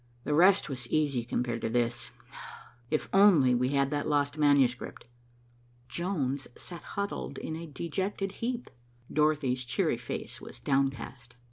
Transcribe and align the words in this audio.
The 0.23 0.33
rest 0.33 0.67
was 0.67 0.87
easy 0.87 1.23
compared 1.23 1.61
to 1.61 1.69
this. 1.69 2.09
If 2.89 3.07
we 3.13 3.19
only 3.19 3.67
had 3.67 3.91
that 3.91 4.07
lost 4.07 4.35
manuscript." 4.35 5.05
Jones 5.87 6.47
sat 6.57 6.81
huddled 6.97 7.37
in 7.37 7.55
a 7.55 7.67
dejected 7.67 8.31
heap. 8.41 8.67
Dorothy's 9.13 9.63
cheery 9.63 9.97
face 9.97 10.41
was 10.41 10.59
downcast. 10.59 11.35